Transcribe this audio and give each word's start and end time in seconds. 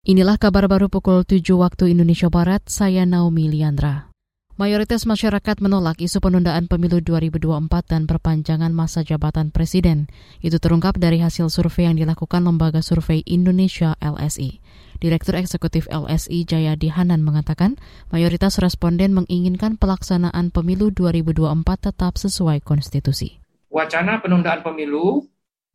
Inilah 0.00 0.40
kabar 0.40 0.64
baru 0.64 0.88
pukul 0.88 1.28
7 1.28 1.44
waktu 1.60 1.92
Indonesia 1.92 2.32
Barat, 2.32 2.64
saya 2.72 3.04
Naomi 3.04 3.52
Liandra. 3.52 4.08
Mayoritas 4.56 5.04
masyarakat 5.04 5.60
menolak 5.60 6.00
isu 6.00 6.24
penundaan 6.24 6.72
pemilu 6.72 7.04
2024 7.04 7.68
dan 7.84 8.08
perpanjangan 8.08 8.72
masa 8.72 9.04
jabatan 9.04 9.52
presiden. 9.52 10.08
Itu 10.40 10.56
terungkap 10.56 10.96
dari 10.96 11.20
hasil 11.20 11.52
survei 11.52 11.84
yang 11.84 12.00
dilakukan 12.00 12.40
Lembaga 12.48 12.80
Survei 12.80 13.20
Indonesia 13.28 13.92
LSI. 14.00 14.64
Direktur 15.04 15.36
Eksekutif 15.36 15.84
LSI 15.92 16.48
Jayadi 16.48 16.88
Hanan 16.88 17.20
mengatakan, 17.20 17.76
mayoritas 18.08 18.56
responden 18.56 19.12
menginginkan 19.12 19.76
pelaksanaan 19.76 20.48
pemilu 20.48 20.96
2024 20.96 21.92
tetap 21.92 22.16
sesuai 22.16 22.64
konstitusi. 22.64 23.36
Wacana 23.68 24.16
penundaan 24.24 24.64
pemilu 24.64 25.28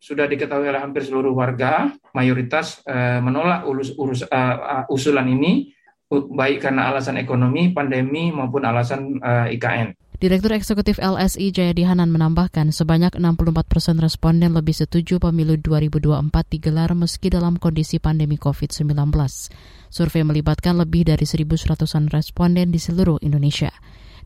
sudah 0.05 0.29
diketahui 0.29 0.69
oleh 0.69 0.77
hampir 0.77 1.01
seluruh 1.01 1.33
warga, 1.33 1.89
mayoritas 2.13 2.85
uh, 2.85 3.17
menolak 3.25 3.65
urus, 3.65 3.89
urus, 3.97 4.21
uh, 4.29 4.85
usulan 4.93 5.25
ini 5.25 5.73
baik 6.13 6.61
karena 6.61 6.93
alasan 6.93 7.17
ekonomi, 7.17 7.73
pandemi 7.73 8.29
maupun 8.29 8.69
alasan 8.69 9.17
uh, 9.17 9.49
IKN. 9.49 9.97
Direktur 10.15 10.55
Eksekutif 10.55 10.95
LSI 11.01 11.51
Jayadi 11.51 11.83
Hanan 11.83 12.07
menambahkan 12.13 12.71
sebanyak 12.71 13.19
64 13.19 13.67
persen 13.67 13.97
responden 13.99 14.55
lebih 14.55 14.71
setuju 14.71 15.19
pemilu 15.19 15.59
2024 15.59 16.53
digelar 16.55 16.93
meski 16.95 17.27
dalam 17.33 17.59
kondisi 17.59 17.99
pandemi 17.99 18.39
COVID-19. 18.39 18.95
Survei 19.91 20.23
melibatkan 20.23 20.79
lebih 20.79 21.09
dari 21.09 21.25
1.100-an 21.27 22.13
responden 22.13 22.71
di 22.71 22.79
seluruh 22.79 23.19
Indonesia 23.25 23.73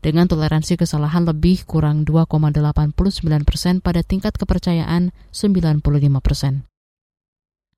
dengan 0.00 0.28
toleransi 0.28 0.80
kesalahan 0.80 1.28
lebih 1.28 1.64
kurang 1.68 2.04
2,89 2.08 2.96
persen 3.44 3.84
pada 3.84 4.00
tingkat 4.00 4.36
kepercayaan 4.36 5.12
95 5.32 5.84
persen. 6.20 6.68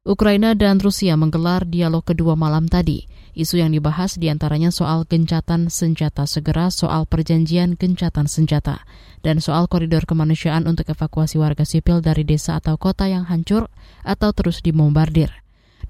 Ukraina 0.02 0.58
dan 0.58 0.82
Rusia 0.82 1.14
menggelar 1.14 1.62
dialog 1.62 2.02
kedua 2.02 2.34
malam 2.34 2.66
tadi. 2.66 3.06
Isu 3.38 3.62
yang 3.62 3.70
dibahas 3.70 4.18
di 4.18 4.26
antaranya 4.34 4.74
soal 4.74 5.06
gencatan 5.06 5.70
senjata 5.70 6.26
segera, 6.26 6.74
soal 6.74 7.06
perjanjian 7.06 7.78
gencatan 7.78 8.26
senjata, 8.26 8.82
dan 9.22 9.38
soal 9.38 9.70
koridor 9.70 10.02
kemanusiaan 10.02 10.66
untuk 10.66 10.90
evakuasi 10.90 11.38
warga 11.38 11.62
sipil 11.62 12.02
dari 12.02 12.26
desa 12.26 12.58
atau 12.58 12.74
kota 12.82 13.06
yang 13.06 13.30
hancur 13.30 13.70
atau 14.02 14.34
terus 14.34 14.58
dibombardir. 14.58 15.41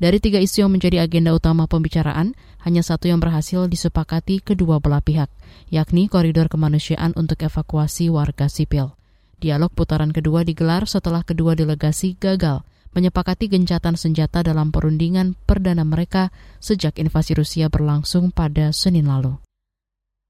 Dari 0.02 0.18
tiga 0.18 0.42
isu 0.42 0.66
yang 0.66 0.74
menjadi 0.74 1.06
agenda 1.06 1.30
utama 1.30 1.70
pembicaraan, 1.70 2.34
hanya 2.66 2.82
satu 2.82 3.06
yang 3.06 3.22
berhasil 3.22 3.70
disepakati 3.70 4.42
kedua 4.42 4.82
belah 4.82 4.98
pihak, 4.98 5.30
yakni 5.70 6.10
koridor 6.10 6.50
kemanusiaan 6.50 7.14
untuk 7.14 7.38
evakuasi 7.46 8.10
warga 8.10 8.50
sipil. 8.50 8.98
Dialog 9.38 9.70
putaran 9.70 10.10
kedua 10.10 10.42
digelar 10.42 10.90
setelah 10.90 11.22
kedua 11.22 11.54
delegasi 11.54 12.18
gagal 12.18 12.66
menyepakati 12.98 13.46
gencatan 13.46 13.94
senjata 13.94 14.42
dalam 14.42 14.74
perundingan 14.74 15.38
perdana 15.46 15.86
mereka 15.86 16.34
sejak 16.58 16.98
invasi 16.98 17.38
Rusia 17.38 17.70
berlangsung 17.70 18.34
pada 18.34 18.74
Senin 18.74 19.06
lalu. 19.06 19.38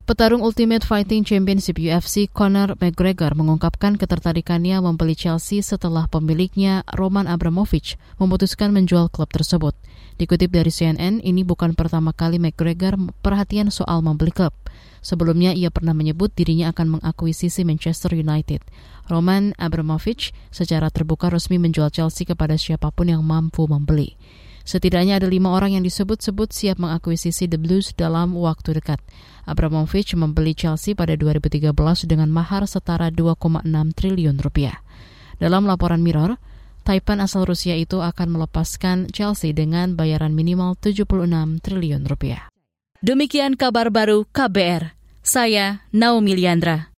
Petarung 0.03 0.43
Ultimate 0.43 0.83
Fighting 0.83 1.23
Championship 1.23 1.79
UFC 1.79 2.27
Conor 2.27 2.75
McGregor 2.83 3.39
mengungkapkan 3.39 3.95
ketertarikannya 3.95 4.83
membeli 4.83 5.15
Chelsea 5.15 5.63
setelah 5.63 6.11
pemiliknya 6.11 6.83
Roman 6.91 7.31
Abramovich 7.31 7.95
memutuskan 8.19 8.75
menjual 8.75 9.15
klub 9.15 9.31
tersebut. 9.31 9.79
Dikutip 10.19 10.51
dari 10.51 10.75
CNN, 10.75 11.23
ini 11.23 11.47
bukan 11.47 11.79
pertama 11.79 12.11
kali 12.11 12.43
McGregor 12.43 12.99
perhatian 13.23 13.71
soal 13.71 14.03
membeli 14.03 14.35
klub. 14.35 14.51
Sebelumnya 15.07 15.55
ia 15.55 15.71
pernah 15.71 15.95
menyebut 15.95 16.35
dirinya 16.35 16.75
akan 16.75 16.99
mengakuisisi 16.99 17.63
Manchester 17.63 18.19
United. 18.19 18.59
Roman 19.07 19.55
Abramovich 19.55 20.35
secara 20.51 20.91
terbuka 20.91 21.31
resmi 21.31 21.63
menjual 21.63 21.95
Chelsea 21.95 22.27
kepada 22.27 22.59
siapa 22.59 22.91
pun 22.91 23.07
yang 23.07 23.23
mampu 23.23 23.71
membeli. 23.71 24.19
Setidaknya 24.63 25.19
ada 25.19 25.27
lima 25.27 25.55
orang 25.55 25.75
yang 25.79 25.85
disebut-sebut 25.85 26.55
siap 26.55 26.79
mengakuisisi 26.79 27.51
The 27.51 27.59
Blues 27.59 27.95
dalam 27.95 28.35
waktu 28.39 28.79
dekat. 28.79 29.03
Abramovich 29.47 30.15
membeli 30.15 30.55
Chelsea 30.55 30.95
pada 30.95 31.19
2013 31.19 31.75
dengan 32.07 32.31
mahar 32.31 32.67
setara 32.71 33.11
2,6 33.11 33.67
triliun 33.95 34.39
rupiah. 34.39 34.79
Dalam 35.43 35.67
laporan 35.67 36.03
Mirror, 36.03 36.39
Taipan 36.83 37.23
asal 37.23 37.47
Rusia 37.47 37.79
itu 37.79 38.03
akan 38.03 38.35
melepaskan 38.35 39.07
Chelsea 39.15 39.55
dengan 39.55 39.95
bayaran 39.95 40.35
minimal 40.35 40.75
76 40.75 41.31
triliun 41.63 42.03
rupiah. 42.11 42.51
Demikian 43.03 43.55
kabar 43.55 43.91
baru 43.91 44.27
KBR. 44.31 44.99
Saya 45.23 45.87
Naomi 45.95 46.35
Liandra. 46.35 46.91